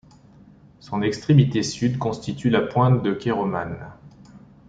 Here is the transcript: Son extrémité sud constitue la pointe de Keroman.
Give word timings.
Son 0.79 1.03
extrémité 1.03 1.61
sud 1.61 1.99
constitue 1.99 2.49
la 2.49 2.61
pointe 2.61 3.03
de 3.03 3.13
Keroman. 3.13 3.77